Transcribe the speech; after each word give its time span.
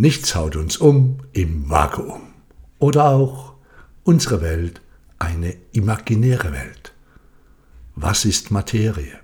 Nichts 0.00 0.36
haut 0.36 0.54
uns 0.54 0.76
um 0.76 1.18
im 1.32 1.68
Vakuum. 1.68 2.20
Oder 2.78 3.06
auch 3.06 3.54
unsere 4.04 4.40
Welt 4.42 4.80
eine 5.18 5.56
imaginäre 5.72 6.52
Welt. 6.52 6.92
Was 7.96 8.24
ist 8.24 8.52
Materie? 8.52 9.18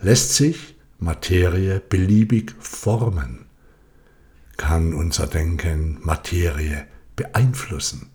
Lässt 0.00 0.34
sich 0.34 0.76
Materie 0.98 1.78
beliebig 1.78 2.54
formen? 2.58 3.44
Kann 4.56 4.94
unser 4.94 5.26
Denken 5.26 5.98
Materie 6.00 6.86
beeinflussen? 7.14 8.08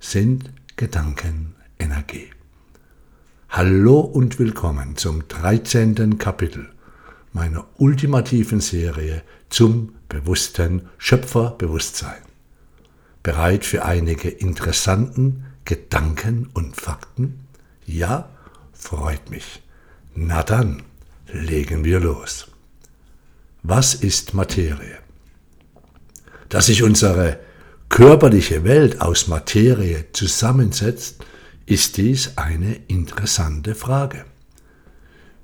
Sind 0.00 0.52
Gedanken 0.74 1.54
Energie? 1.78 2.28
Hallo 3.50 4.00
und 4.00 4.40
willkommen 4.40 4.96
zum 4.96 5.28
13. 5.28 6.18
Kapitel 6.18 6.72
meiner 7.32 7.66
ultimativen 7.78 8.60
Serie 8.60 9.22
zum 9.48 9.94
bewussten 10.08 10.88
Schöpferbewusstsein. 10.98 12.22
Bereit 13.22 13.64
für 13.64 13.84
einige 13.84 14.28
interessanten 14.28 15.44
Gedanken 15.64 16.48
und 16.54 16.76
Fakten? 16.76 17.46
Ja, 17.86 18.28
freut 18.72 19.30
mich. 19.30 19.62
Na 20.14 20.42
dann, 20.42 20.82
legen 21.32 21.84
wir 21.84 22.00
los. 22.00 22.48
Was 23.62 23.94
ist 23.94 24.34
Materie? 24.34 24.98
Dass 26.48 26.66
sich 26.66 26.82
unsere 26.82 27.38
körperliche 27.88 28.64
Welt 28.64 29.00
aus 29.00 29.28
Materie 29.28 30.06
zusammensetzt, 30.12 31.24
ist 31.66 31.96
dies 31.98 32.36
eine 32.36 32.74
interessante 32.88 33.74
Frage. 33.74 34.24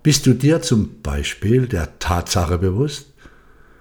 Bist 0.07 0.25
du 0.25 0.35
dir 0.35 0.63
zum 0.63 1.03
Beispiel 1.03 1.67
der 1.67 1.99
Tatsache 1.99 2.59
bewusst, 2.59 3.13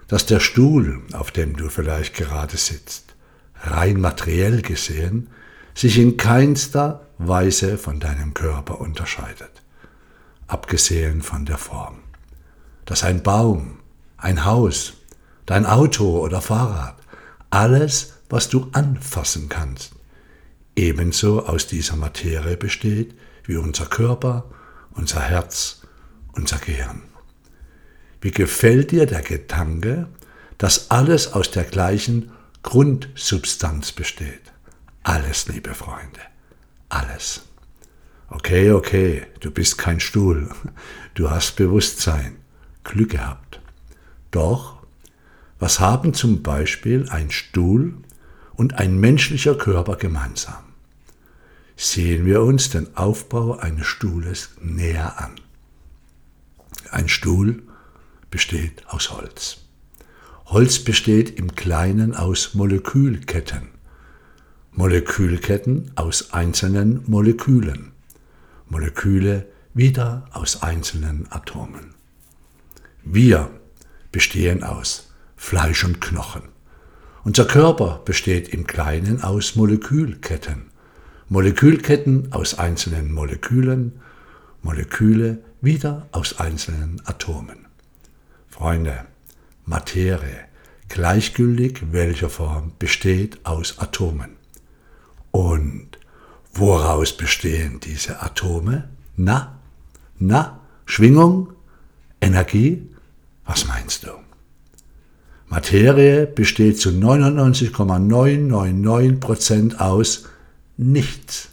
dass 0.08 0.26
der 0.26 0.40
Stuhl, 0.40 1.04
auf 1.14 1.30
dem 1.30 1.56
du 1.56 1.70
vielleicht 1.70 2.16
gerade 2.16 2.58
sitzt, 2.58 3.14
rein 3.62 4.02
materiell 4.02 4.64
gesehen, 4.64 5.30
sich 5.76 6.00
in 6.00 6.18
keinster 6.18 7.06
Weise 7.20 7.78
von 7.78 8.00
deinem 8.00 8.34
Körper 8.34 8.82
unterscheidet, 8.82 9.52
abgesehen 10.48 11.22
von 11.22 11.46
der 11.46 11.60
Form. 11.60 12.00
Dass 12.86 13.04
ein 13.04 13.22
Baum, 13.22 13.78
ein 14.18 14.46
Haus, 14.46 14.94
dein 15.46 15.68
Auto 15.68 16.22
oder 16.22 16.42
Fahrrad, 16.42 16.98
alles, 17.52 18.14
was 18.30 18.50
du 18.50 18.70
anfassen 18.72 19.48
kannst, 19.48 19.92
ebenso 20.76 21.46
aus 21.46 21.68
dieser 21.68 21.98
Materie 21.98 22.58
besteht 22.58 23.16
wie 23.44 23.58
unser 23.58 23.86
Körper, 23.86 24.46
unser 24.96 25.22
Herz, 25.22 25.85
unser 26.36 26.58
Gehirn. 26.58 27.02
Wie 28.22 28.32
gefällt 28.32 28.92
dir 28.92 29.06
der 29.06 29.22
Gedanke, 29.22 30.08
dass 30.58 30.92
alles 30.92 31.34
aus 31.34 31.52
der 31.52 31.64
gleichen 31.64 32.32
Grundsubstanz 32.64 33.92
besteht? 33.92 34.42
Alles, 35.04 35.48
liebe 35.48 35.76
Freunde, 35.76 36.20
alles. 36.90 37.44
Okay, 38.30 38.72
okay, 38.72 39.28
du 39.40 39.52
bist 39.52 39.78
kein 39.78 40.00
Stuhl, 40.00 40.50
du 41.14 41.30
hast 41.30 41.56
Bewusstsein, 41.58 42.38
Glück 42.84 43.12
gehabt. 43.12 43.60
Doch, 44.32 44.84
was 45.60 45.80
haben 45.80 46.14
zum 46.14 46.42
Beispiel 46.42 47.08
ein 47.10 47.32
Stuhl 47.32 47.94
und 48.56 48.80
ein 48.80 49.00
menschlicher 49.00 49.56
Körper 49.56 49.96
gemeinsam? 49.96 50.64
Sehen 51.78 52.26
wir 52.26 52.42
uns 52.42 52.70
den 52.70 52.98
Aufbau 52.98 53.58
eines 53.58 53.86
Stuhles 53.86 54.52
näher 54.60 55.20
an. 55.22 55.36
Ein 56.96 57.10
Stuhl 57.10 57.62
besteht 58.32 58.88
aus 58.88 59.12
Holz. 59.12 59.58
Holz 60.46 60.80
besteht 60.80 61.38
im 61.38 61.54
Kleinen 61.54 62.16
aus 62.16 62.54
Molekülketten. 62.54 63.68
Molekülketten 64.72 65.92
aus 65.96 66.32
einzelnen 66.32 67.04
Molekülen. 67.06 67.92
Moleküle 68.70 69.46
wieder 69.74 70.24
aus 70.32 70.64
einzelnen 70.64 71.30
Atomen. 71.32 71.96
Wir 73.04 73.50
bestehen 74.14 74.64
aus 74.64 75.12
Fleisch 75.36 75.84
und 75.84 76.00
Knochen. 76.00 76.44
Unser 77.26 77.44
Körper 77.44 78.04
besteht 78.06 78.48
im 78.48 78.66
Kleinen 78.68 79.22
aus 79.22 79.58
Molekülketten. 79.58 80.68
Molekülketten 81.28 82.32
aus 82.32 82.58
einzelnen 82.58 83.12
Molekülen, 83.12 84.00
Moleküle 84.62 85.44
wieder 85.66 86.08
aus 86.12 86.40
einzelnen 86.40 87.02
Atomen. 87.06 87.66
Freunde, 88.48 89.06
Materie, 89.66 90.46
gleichgültig 90.88 91.92
welcher 91.92 92.30
Form, 92.30 92.72
besteht 92.80 93.46
aus 93.46 93.80
Atomen. 93.80 94.38
Und 95.32 95.98
woraus 96.54 97.18
bestehen 97.18 97.82
diese 97.82 98.22
Atome? 98.22 98.88
Na, 99.18 99.60
na, 100.20 100.62
Schwingung, 100.86 101.52
Energie? 102.22 102.88
Was 103.46 103.68
meinst 103.68 104.06
du? 104.06 104.12
Materie 105.48 106.28
besteht 106.28 106.80
zu 106.80 106.90
99,999% 106.90 109.78
aus 109.78 110.26
nichts. 110.78 111.50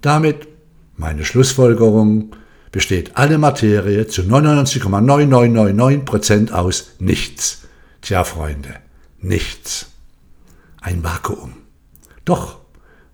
Damit 0.00 0.48
meine 0.96 1.24
Schlussfolgerung, 1.24 2.34
besteht 2.72 3.16
alle 3.16 3.38
Materie 3.38 4.08
zu 4.08 4.22
99,9999% 4.22 6.50
aus 6.50 6.94
nichts. 6.98 7.60
Tja, 8.00 8.24
Freunde, 8.24 8.74
nichts. 9.20 9.92
Ein 10.80 11.04
Vakuum. 11.04 11.52
Doch, 12.24 12.58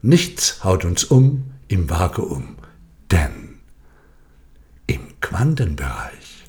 nichts 0.00 0.64
haut 0.64 0.86
uns 0.86 1.04
um 1.04 1.50
im 1.66 1.90
Vakuum. 1.90 2.56
Denn 3.10 3.58
im 4.86 5.20
Quantenbereich 5.20 6.44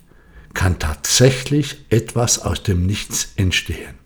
kann 0.54 0.80
tatsächlich 0.80 1.84
etwas 1.90 2.40
aus 2.40 2.64
dem 2.64 2.86
Nichts 2.86 3.34
entstehen. 3.36 4.00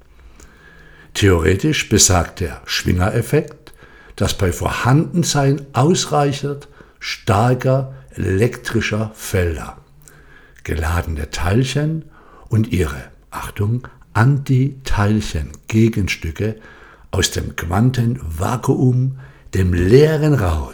Theoretisch 1.13 1.89
besagt 1.89 2.39
der 2.39 2.63
Schwingereffekt, 2.65 3.73
dass 4.15 4.37
bei 4.37 4.51
Vorhandensein 4.51 5.65
ausreichend 5.73 6.67
starker 6.99 7.93
elektrischer 8.15 9.11
Felder 9.15 9.77
geladene 10.63 11.29
Teilchen 11.29 12.05
und 12.49 12.71
ihre, 12.71 13.11
Achtung, 13.31 13.87
Antiteilchen, 14.13 15.51
Gegenstücke 15.67 16.55
aus 17.11 17.31
dem 17.31 17.55
Quantenvakuum, 17.55 19.19
dem 19.53 19.73
leeren 19.73 20.33
Raum, 20.33 20.71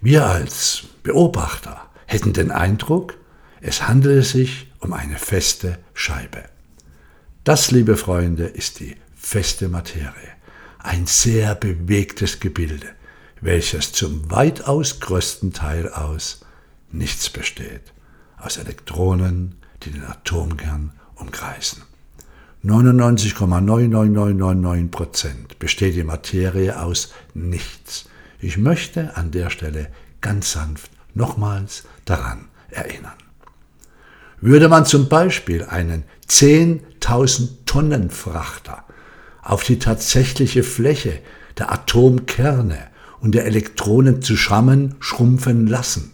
Wir 0.00 0.26
als 0.26 0.84
Beobachter 1.02 1.90
hätten 2.06 2.32
den 2.32 2.52
Eindruck, 2.52 3.16
es 3.60 3.88
handele 3.88 4.22
sich 4.22 4.68
um 4.78 4.92
eine 4.92 5.18
feste 5.18 5.80
Scheibe. 5.92 6.44
Das, 7.42 7.72
liebe 7.72 7.96
Freunde, 7.96 8.44
ist 8.44 8.78
die 8.78 8.94
feste 9.16 9.68
Materie, 9.68 10.37
ein 10.78 11.06
sehr 11.06 11.54
bewegtes 11.54 12.40
Gebilde, 12.40 12.88
welches 13.40 13.92
zum 13.92 14.28
weitaus 14.30 15.00
größten 15.00 15.52
Teil 15.52 15.88
aus 15.88 16.40
nichts 16.90 17.30
besteht, 17.30 17.92
aus 18.38 18.56
Elektronen, 18.56 19.56
die 19.82 19.90
den 19.90 20.04
Atomkern 20.04 20.92
umkreisen. 21.16 21.82
99,99999% 22.64 25.58
besteht 25.58 25.94
die 25.94 26.04
Materie 26.04 26.80
aus 26.80 27.12
nichts. 27.34 28.06
Ich 28.40 28.56
möchte 28.58 29.16
an 29.16 29.30
der 29.30 29.50
Stelle 29.50 29.90
ganz 30.20 30.52
sanft 30.52 30.90
nochmals 31.14 31.84
daran 32.04 32.48
erinnern. 32.70 33.14
Würde 34.40 34.68
man 34.68 34.86
zum 34.86 35.08
Beispiel 35.08 35.64
einen 35.64 36.04
10.000 36.28 37.48
Tonnen 37.66 38.10
Frachter 38.10 38.84
auf 39.48 39.64
die 39.64 39.78
tatsächliche 39.78 40.62
Fläche 40.62 41.20
der 41.56 41.72
Atomkerne 41.72 42.88
und 43.20 43.34
der 43.34 43.46
Elektronen 43.46 44.20
zusammenschrumpfen 44.20 45.66
lassen, 45.66 46.12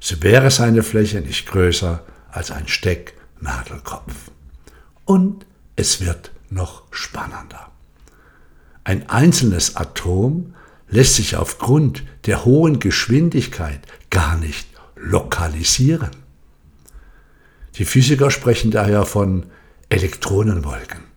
so 0.00 0.20
wäre 0.22 0.50
seine 0.50 0.82
Fläche 0.82 1.20
nicht 1.20 1.46
größer 1.46 2.02
als 2.32 2.50
ein 2.50 2.66
Stecknadelkopf. 2.66 4.32
Und 5.04 5.46
es 5.76 6.00
wird 6.00 6.32
noch 6.50 6.82
spannender. 6.90 7.70
Ein 8.82 9.08
einzelnes 9.08 9.76
Atom 9.76 10.54
lässt 10.88 11.14
sich 11.14 11.36
aufgrund 11.36 12.02
der 12.26 12.44
hohen 12.44 12.80
Geschwindigkeit 12.80 13.80
gar 14.10 14.36
nicht 14.36 14.66
lokalisieren. 14.96 16.10
Die 17.76 17.84
Physiker 17.84 18.32
sprechen 18.32 18.72
daher 18.72 19.06
von 19.06 19.46
Elektronenwolken. 19.88 21.09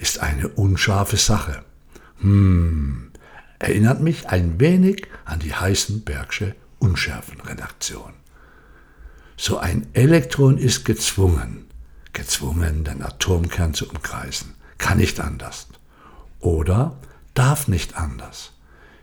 Ist 0.00 0.20
eine 0.20 0.48
unscharfe 0.48 1.18
Sache. 1.18 1.62
Hm, 2.20 3.10
erinnert 3.58 4.00
mich 4.00 4.30
ein 4.30 4.58
wenig 4.58 5.06
an 5.26 5.40
die 5.40 5.54
Heisenbergsche 5.54 6.54
Unschärfenredaktion. 6.78 8.14
So 9.36 9.58
ein 9.58 9.86
Elektron 9.92 10.56
ist 10.56 10.86
gezwungen, 10.86 11.66
gezwungen, 12.14 12.82
den 12.84 13.02
Atomkern 13.02 13.74
zu 13.74 13.90
umkreisen. 13.90 14.54
Kann 14.78 14.96
nicht 14.96 15.20
anders. 15.20 15.66
Oder 16.38 16.96
darf 17.34 17.68
nicht 17.68 17.96
anders. 17.96 18.52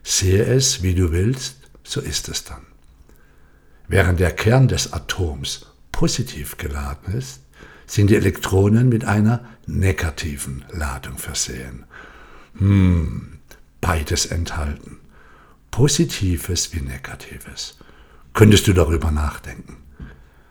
Sehe 0.01 0.45
es, 0.45 0.81
wie 0.81 0.95
du 0.95 1.11
willst, 1.11 1.57
so 1.83 2.01
ist 2.01 2.27
es 2.27 2.44
dann. 2.44 2.65
Während 3.88 4.19
der 4.19 4.31
Kern 4.31 4.67
des 4.67 4.94
Atoms 4.94 5.67
positiv 5.91 6.57
geladen 6.57 7.13
ist, 7.13 7.41
sind 7.88 8.10
die 8.10 8.16
Elektronen 8.16 8.89
mit 8.89 9.06
einer 9.06 9.45
negativen 9.66 10.63
Ladung 10.72 11.18
versehen. 11.18 11.86
Hm, 12.57 13.39
beides 13.81 14.25
enthalten. 14.28 14.98
Positives 15.72 16.74
wie 16.74 16.81
Negatives. 16.81 17.78
Könntest 18.34 18.68
du 18.68 18.74
darüber 18.74 19.10
nachdenken? 19.10 19.78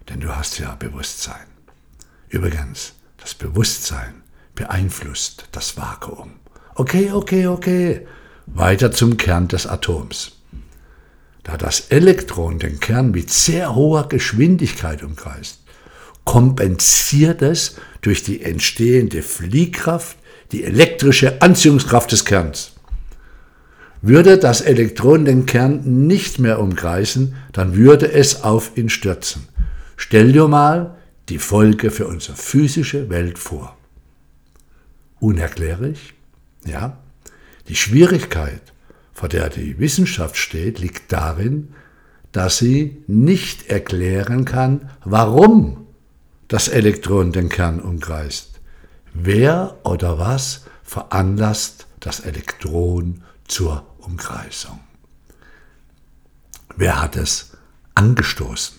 Denn 0.09 0.21
du 0.21 0.35
hast 0.35 0.59
ja 0.59 0.75
Bewusstsein. 0.75 1.47
Übrigens, 2.29 2.94
das 3.19 3.35
Bewusstsein 3.35 4.23
beeinflusst 4.55 5.49
das 5.53 5.77
Vakuum. 5.77 6.32
Okay, 6.75 7.13
okay, 7.13 7.46
okay. 7.46 8.06
Weiter 8.46 8.93
zum 8.93 9.17
Kern 9.17 9.49
des 9.49 9.67
Atoms. 9.67 10.32
Da 11.43 11.56
das 11.56 11.81
Elektron 11.91 12.58
den 12.58 12.81
Kern 12.81 13.10
mit 13.10 13.31
sehr 13.31 13.75
hoher 13.75 14.08
Geschwindigkeit 14.08 15.03
umkreist, 15.03 15.60
kompensiert 16.27 17.41
es 17.41 17.77
durch 18.03 18.23
die 18.23 18.43
entstehende 18.43 19.23
Fliehkraft 19.23 20.19
die 20.53 20.65
elektrische 20.65 21.41
Anziehungskraft 21.41 22.13
des 22.13 22.27
Kerns. 22.27 22.73
Würde 24.03 24.37
das 24.37 24.61
Elektron 24.61 25.25
den 25.25 25.47
Kern 25.47 26.06
nicht 26.06 26.39
mehr 26.39 26.61
umkreisen, 26.61 27.37
dann 27.53 27.75
würde 27.75 28.13
es 28.13 28.45
auf 28.45 28.77
ihn 28.77 28.91
stürzen. 28.91 29.49
Stell 29.97 30.33
dir 30.33 30.49
mal 30.49 30.97
die 31.31 31.39
Folge 31.39 31.91
für 31.91 32.06
unsere 32.06 32.37
physische 32.37 33.09
Welt 33.09 33.39
vor. 33.39 33.77
Unerklärlich? 35.21 36.15
Ja. 36.67 36.99
Die 37.69 37.77
Schwierigkeit, 37.77 38.61
vor 39.15 39.29
der 39.29 39.49
die 39.49 39.79
Wissenschaft 39.79 40.37
steht, 40.37 40.81
liegt 40.81 41.11
darin, 41.13 41.69
dass 42.33 42.59
sie 42.59 42.99
nicht 43.06 43.71
erklären 43.71 44.45
kann, 44.45 44.91
warum 45.05 45.85
das 46.48 46.69
Elektron 46.69 47.32
den 47.32 47.48
Kern 47.48 47.81
umkreist. 47.81 48.60
Wer 49.12 49.79
oder 49.84 50.19
was 50.19 50.62
veranlasst 50.82 51.86
das 52.00 52.20
Elektron 52.20 53.24
zur 53.48 53.86
Umkreisung? 53.98 54.81
Wer 56.76 57.00
hat 57.00 57.17
es 57.17 57.56
angestoßen? 57.94 58.79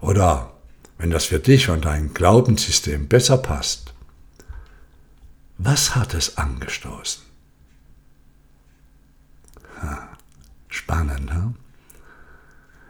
Oder 0.00 0.52
wenn 0.98 1.10
das 1.10 1.26
für 1.26 1.38
dich 1.38 1.68
und 1.68 1.84
dein 1.84 2.14
Glaubenssystem 2.14 3.08
besser 3.08 3.38
passt, 3.38 3.92
was 5.58 5.94
hat 5.94 6.14
es 6.14 6.38
angestoßen? 6.38 7.22
Spannend, 10.68 11.32
hm? 11.32 11.54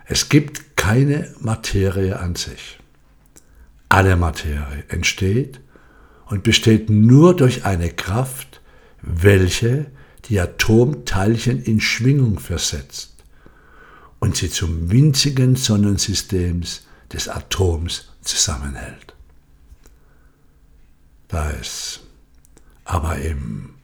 Es 0.07 0.29
gibt 0.29 0.77
keine 0.77 1.35
Materie 1.41 2.19
an 2.19 2.35
sich. 2.35 2.79
Alle 3.93 4.17
Materie 4.17 4.85
entsteht 4.89 5.61
und 6.25 6.45
besteht 6.45 6.89
nur 6.89 7.37
durch 7.37 7.67
eine 7.67 7.91
Kraft, 7.91 8.63
welche 9.03 9.85
die 10.25 10.41
Atomteilchen 10.41 11.63
in 11.63 11.79
Schwingung 11.79 12.39
versetzt 12.39 13.23
und 14.19 14.35
sie 14.35 14.49
zum 14.49 14.91
winzigen 14.91 15.57
Sonnensystems 15.57 16.87
des 17.13 17.29
Atoms 17.29 18.09
zusammenhält. 18.23 19.15
Da 21.29 21.51
es 21.51 22.01
aber 22.87 23.19
im 23.19 23.75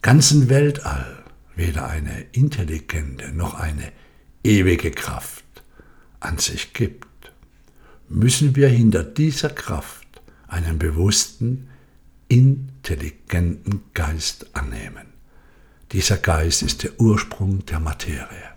ganzen 0.00 0.48
Weltall 0.48 1.24
weder 1.56 1.88
eine 1.88 2.20
intelligente 2.30 3.32
noch 3.32 3.54
eine 3.54 3.90
ewige 4.44 4.92
Kraft 4.92 5.42
an 6.20 6.38
sich 6.38 6.72
gibt, 6.72 7.08
müssen 8.08 8.56
wir 8.56 8.68
hinter 8.68 9.02
dieser 9.02 9.50
Kraft 9.50 10.06
einen 10.48 10.78
bewussten, 10.78 11.68
intelligenten 12.28 13.82
Geist 13.94 14.54
annehmen. 14.54 15.06
Dieser 15.92 16.16
Geist 16.16 16.62
ist 16.62 16.82
der 16.82 17.00
Ursprung 17.00 17.64
der 17.66 17.80
Materie. 17.80 18.56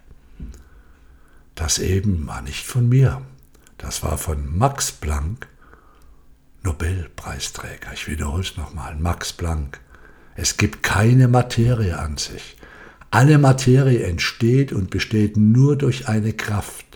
Das 1.56 1.78
eben 1.78 2.26
war 2.26 2.42
nicht 2.42 2.66
von 2.66 2.90
mir, 2.90 3.22
das 3.78 4.04
war 4.04 4.18
von 4.18 4.58
Max 4.58 4.92
Planck, 4.92 5.48
Nobelpreisträger. 6.64 7.94
Ich 7.94 8.08
wiederhole 8.08 8.44
es 8.44 8.58
nochmal, 8.58 8.96
Max 8.96 9.34
Planck. 9.34 9.80
Es 10.36 10.58
gibt 10.58 10.84
keine 10.84 11.28
Materie 11.28 11.98
an 11.98 12.18
sich. 12.18 12.58
Alle 13.12 13.38
Materie 13.38 14.04
entsteht 14.04 14.72
und 14.72 14.90
besteht 14.90 15.38
nur 15.38 15.76
durch 15.76 16.08
eine 16.08 16.34
Kraft, 16.34 16.89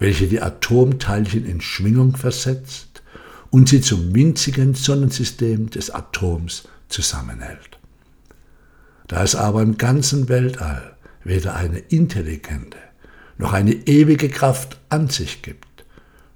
welche 0.00 0.26
die 0.26 0.40
Atomteilchen 0.40 1.46
in 1.46 1.60
Schwingung 1.60 2.16
versetzt 2.16 3.02
und 3.50 3.68
sie 3.68 3.80
zum 3.80 4.12
winzigen 4.14 4.74
Sonnensystem 4.74 5.70
des 5.70 5.90
Atoms 5.90 6.64
zusammenhält. 6.88 7.78
Da 9.06 9.22
es 9.22 9.36
aber 9.36 9.62
im 9.62 9.76
ganzen 9.76 10.28
Weltall 10.28 10.96
weder 11.22 11.54
eine 11.54 11.78
intelligente 11.78 12.78
noch 13.36 13.52
eine 13.52 13.72
ewige 13.72 14.28
Kraft 14.28 14.78
an 14.88 15.08
sich 15.08 15.42
gibt, 15.42 15.84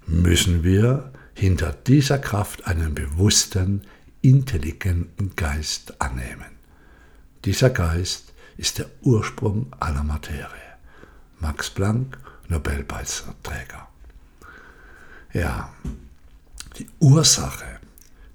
müssen 0.07 0.65
wir 0.65 1.13
hinter 1.35 1.73
dieser 1.73 2.19
Kraft 2.19 2.67
einen 2.67 2.95
bewussten, 2.95 3.83
intelligenten 4.23 5.37
Geist 5.37 6.01
annehmen. 6.01 6.57
Dieser 7.45 7.71
Geist 7.71 8.33
ist 8.57 8.79
der 8.79 8.87
Ursprung 9.03 9.67
aller 9.81 10.03
Materie. 10.03 10.49
Max 11.41 11.69
Planck, 11.69 12.19
Nobelpreisträger. 12.49 13.89
Ja, 15.33 15.73
die 16.79 16.87
Ursache, 17.01 17.81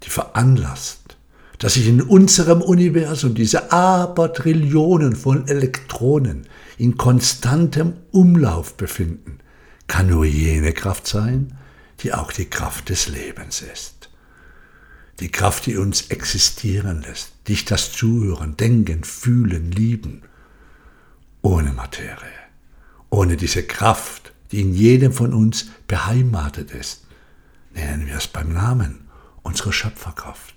die 0.04 0.10
veranlasst, 0.10 1.18
dass 1.60 1.74
sich 1.74 1.88
in 1.88 2.02
unserem 2.02 2.62
Universum 2.62 3.36
diese 3.36 3.72
Abertrillionen 3.72 5.16
von 5.16 5.48
Elektronen 5.48 6.48
in 6.78 6.98
konstantem 6.98 7.94
Umlauf 8.12 8.76
befinden, 8.76 9.40
kann 9.88 10.08
nur 10.08 10.26
jene 10.26 10.72
Kraft 10.72 11.08
sein, 11.08 11.58
die 12.00 12.14
auch 12.14 12.32
die 12.32 12.46
Kraft 12.46 12.90
des 12.90 13.10
Lebens 13.10 13.62
ist. 13.62 14.10
Die 15.20 15.30
Kraft, 15.30 15.66
die 15.66 15.76
uns 15.76 16.10
existieren 16.10 17.02
lässt, 17.02 17.34
dich 17.50 17.66
das 17.66 17.92
Zuhören, 17.92 18.56
Denken, 18.56 19.04
Fühlen, 19.04 19.72
Lieben, 19.72 20.22
ohne 21.42 21.74
Materie, 21.74 22.39
ohne 23.10 23.38
diese 23.38 23.64
Kraft, 23.64 24.34
die 24.52 24.62
in 24.62 24.74
jedem 24.74 25.14
von 25.14 25.34
uns 25.34 25.68
beheimatet 25.88 26.72
ist, 26.72 27.06
nennen 27.74 28.08
wir 28.08 28.16
es 28.16 28.28
beim 28.28 28.54
Namen, 28.54 29.10
unsere 29.42 29.74
Schöpferkraft. 29.74 30.56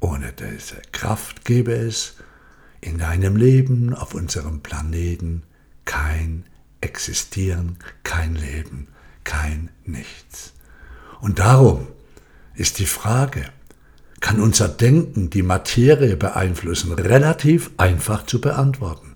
Ohne 0.00 0.32
diese 0.32 0.80
Kraft 0.92 1.44
gäbe 1.44 1.72
es 1.72 2.16
in 2.80 2.98
deinem 2.98 3.36
Leben 3.36 3.94
auf 3.94 4.14
unserem 4.14 4.60
Planeten 4.60 5.42
kein 5.84 6.44
Existieren, 6.80 7.78
kein 8.02 8.34
Leben, 8.34 8.88
kein 9.24 9.70
Nichts. 9.86 10.52
Und 11.20 11.38
darum 11.38 11.86
ist 12.54 12.78
die 12.78 12.86
Frage, 12.86 13.46
kann 14.20 14.40
unser 14.40 14.68
Denken 14.68 15.30
die 15.30 15.42
Materie 15.42 16.16
beeinflussen, 16.16 16.92
relativ 16.92 17.70
einfach 17.78 18.26
zu 18.26 18.40
beantworten. 18.40 19.13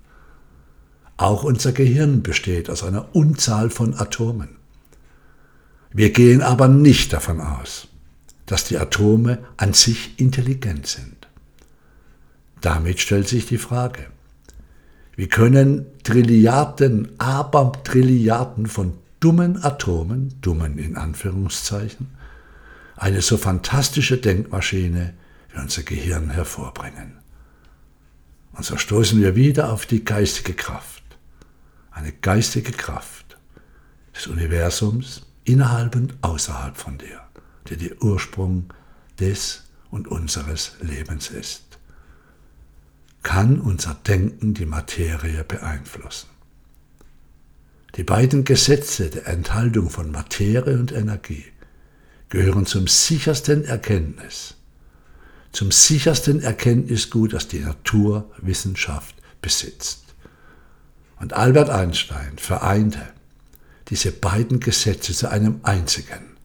Auch 1.18 1.44
unser 1.44 1.72
Gehirn 1.72 2.22
besteht 2.22 2.70
aus 2.70 2.82
einer 2.82 3.14
Unzahl 3.14 3.70
von 3.70 3.94
Atomen. 3.94 4.56
Wir 5.92 6.12
gehen 6.12 6.42
aber 6.42 6.68
nicht 6.68 7.12
davon 7.12 7.40
aus, 7.40 7.88
dass 8.46 8.64
die 8.64 8.78
Atome 8.78 9.38
an 9.56 9.74
sich 9.74 10.18
intelligent 10.18 10.86
sind. 10.86 11.28
Damit 12.60 13.00
stellt 13.00 13.28
sich 13.28 13.46
die 13.46 13.58
Frage, 13.58 14.06
wie 15.16 15.26
können 15.26 15.86
Trilliarden, 16.04 17.08
aber 17.18 17.72
Trilliarden 17.82 18.66
von 18.66 18.94
dummen 19.18 19.62
Atomen, 19.64 20.34
dummen 20.40 20.78
in 20.78 20.96
Anführungszeichen, 20.96 22.06
eine 22.96 23.22
so 23.22 23.36
fantastische 23.36 24.18
Denkmaschine 24.18 25.14
wie 25.52 25.60
unser 25.60 25.82
Gehirn 25.82 26.30
hervorbringen. 26.30 27.18
Und 28.52 28.64
so 28.64 28.76
stoßen 28.76 29.20
wir 29.20 29.34
wieder 29.34 29.72
auf 29.72 29.86
die 29.86 30.04
geistige 30.04 30.54
Kraft, 30.54 30.97
eine 31.98 32.12
geistige 32.12 32.72
Kraft 32.72 33.36
des 34.14 34.28
Universums 34.28 35.22
innerhalb 35.44 35.96
und 35.96 36.14
außerhalb 36.22 36.76
von 36.76 36.98
dir, 36.98 37.20
die 37.68 37.76
der 37.76 38.00
Ursprung 38.02 38.72
des 39.18 39.64
und 39.90 40.08
unseres 40.08 40.72
Lebens 40.80 41.30
ist. 41.30 41.64
Kann 43.22 43.60
unser 43.60 43.94
Denken 43.94 44.54
die 44.54 44.66
Materie 44.66 45.42
beeinflussen? 45.44 46.28
Die 47.96 48.04
beiden 48.04 48.44
Gesetze 48.44 49.10
der 49.10 49.26
Enthaltung 49.26 49.90
von 49.90 50.12
Materie 50.12 50.78
und 50.78 50.92
Energie 50.92 51.46
gehören 52.28 52.66
zum 52.66 52.86
sichersten 52.86 53.64
Erkenntnis, 53.64 54.54
zum 55.50 55.72
sichersten 55.72 56.40
Erkenntnisgut, 56.40 57.32
das 57.32 57.48
die 57.48 57.60
Naturwissenschaft 57.60 59.16
besitzt. 59.40 60.07
Und 61.20 61.32
Albert 61.32 61.70
Einstein 61.70 62.38
vereinte 62.38 63.00
diese 63.88 64.12
beiden 64.12 64.60
Gesetze 64.60 65.12
zu 65.12 65.30
einem 65.30 65.60
einzigen, 65.62 66.36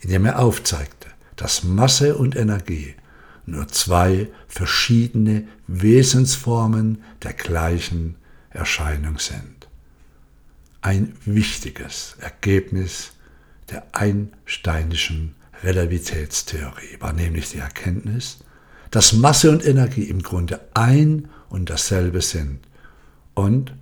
indem 0.00 0.26
er 0.26 0.38
aufzeigte, 0.38 1.08
dass 1.36 1.62
Masse 1.62 2.16
und 2.16 2.36
Energie 2.36 2.94
nur 3.46 3.68
zwei 3.68 4.28
verschiedene 4.48 5.44
Wesensformen 5.66 7.02
der 7.22 7.32
gleichen 7.32 8.16
Erscheinung 8.50 9.18
sind. 9.18 9.68
Ein 10.80 11.14
wichtiges 11.24 12.16
Ergebnis 12.20 13.12
der 13.70 13.86
einsteinischen 13.92 15.34
Relativitätstheorie 15.62 16.98
war 16.98 17.12
nämlich 17.12 17.50
die 17.50 17.58
Erkenntnis, 17.58 18.38
dass 18.90 19.12
Masse 19.12 19.50
und 19.50 19.64
Energie 19.64 20.04
im 20.04 20.22
Grunde 20.22 20.60
ein 20.74 21.28
und 21.48 21.70
dasselbe 21.70 22.20
sind 22.20 22.60
und 23.34 23.74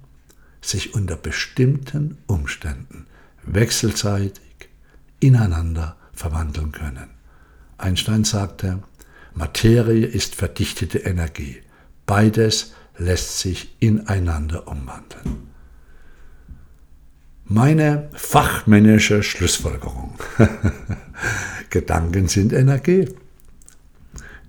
sich 0.61 0.95
unter 0.95 1.17
bestimmten 1.17 2.19
Umständen 2.27 3.07
wechselseitig 3.43 4.69
ineinander 5.21 5.97
verwandeln 6.13 6.73
können. 6.73 7.11
Einstein 7.79 8.25
sagte, 8.25 8.83
Materie 9.35 10.07
ist 10.07 10.35
verdichtete 10.35 10.99
Energie. 10.99 11.63
Beides 12.07 12.75
lässt 12.99 13.39
sich 13.39 13.77
ineinander 13.81 14.69
umwandeln. 14.69 15.49
Meine 17.45 18.11
fachmännische 18.13 19.23
Schlussfolgerung. 19.23 20.15
Gedanken 21.71 22.29
sind 22.29 22.53
Energie. 22.53 23.09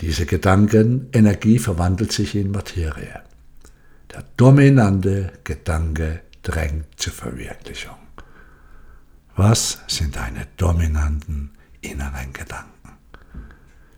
Diese 0.02 0.26
Gedankenenergie 0.26 1.60
verwandelt 1.60 2.12
sich 2.12 2.36
in 2.36 2.52
Materie. 2.52 3.22
Der 4.12 4.24
dominante 4.38 5.32
Gedanke 5.44 6.22
drängt 6.44 7.00
zur 7.00 7.14
Verwirklichung. 7.14 7.96
Was 9.36 9.80
sind 9.88 10.16
deine 10.16 10.48
dominanten 10.58 11.52
inneren 11.82 12.34
Gedanken? 12.34 12.98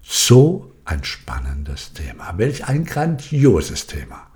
So 0.04 0.76
ein 0.86 1.04
spannendes 1.04 1.94
Thema. 1.94 2.38
Welch 2.38 2.66
ein 2.66 2.86
grandioses 2.86 3.88
Thema. 3.88 4.28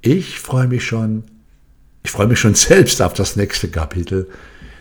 Ich 0.00 0.38
freue 0.40 0.66
mich 0.66 0.84
schon 0.84 1.24
ich 2.02 2.10
freue 2.10 2.26
mich 2.26 2.40
schon 2.40 2.54
selbst 2.56 3.00
auf 3.00 3.14
das 3.14 3.36
nächste 3.36 3.68
Kapitel 3.68 4.28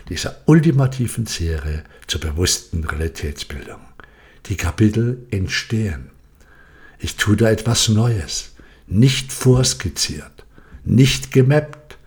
dieser 0.09 0.41
ultimativen 0.45 1.25
Serie 1.25 1.83
zur 2.07 2.21
bewussten 2.21 2.83
Realitätsbildung. 2.83 3.79
Die 4.47 4.57
Kapitel 4.57 5.25
entstehen. 5.31 6.09
Ich 6.99 7.15
tue 7.15 7.37
da 7.37 7.49
etwas 7.49 7.89
Neues, 7.89 8.50
nicht 8.91 9.31
vorskizziert, 9.31 10.45
nicht 10.83 11.31
gemappt, 11.31 11.97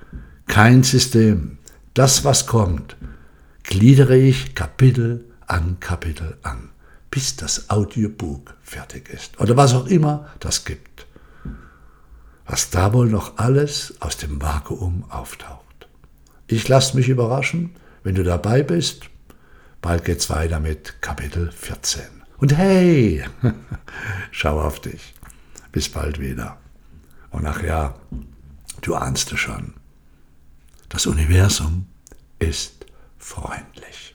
kein 0.46 0.82
System. 0.82 1.58
Das, 1.94 2.24
was 2.24 2.46
kommt, 2.46 2.96
gliedere 3.62 4.16
ich 4.16 4.54
Kapitel 4.54 5.24
an 5.46 5.78
Kapitel 5.80 6.36
an, 6.42 6.70
bis 7.10 7.36
das 7.36 7.70
Audiobook 7.70 8.54
fertig 8.62 9.08
ist 9.08 9.40
oder 9.40 9.56
was 9.56 9.74
auch 9.74 9.86
immer 9.86 10.28
das 10.40 10.64
gibt 10.64 11.06
was 12.46 12.70
da 12.70 12.92
wohl 12.92 13.08
noch 13.08 13.38
alles 13.38 13.94
aus 14.00 14.16
dem 14.16 14.40
Vakuum 14.40 15.04
auftaucht. 15.10 15.88
Ich 16.46 16.68
lasse 16.68 16.96
mich 16.96 17.08
überraschen, 17.08 17.74
wenn 18.02 18.14
du 18.14 18.22
dabei 18.22 18.62
bist. 18.62 19.04
Bald 19.80 20.04
geht's 20.04 20.30
weiter 20.30 20.60
mit 20.60 21.00
Kapitel 21.00 21.50
14. 21.52 22.02
Und 22.38 22.56
hey, 22.56 23.24
schau 24.30 24.60
auf 24.60 24.80
dich. 24.80 25.14
Bis 25.72 25.88
bald 25.88 26.20
wieder. 26.20 26.58
Und 27.34 27.44
ach 27.46 27.64
ja, 27.64 27.96
du 28.80 28.94
ahnst 28.94 29.32
es 29.32 29.40
schon. 29.40 29.74
Das 30.88 31.04
Universum 31.06 31.86
ist 32.38 32.86
freundlich. 33.18 34.13